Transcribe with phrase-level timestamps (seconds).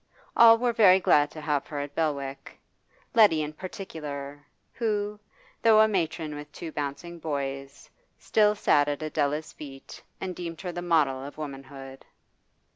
[0.35, 2.57] All were very glad to have her at Belwick
[3.13, 5.19] Letty in particular, who,
[5.61, 10.71] though a matron with two bouncing boys, still sat at Adela's feet and deemed her
[10.71, 12.03] the model of womanhood.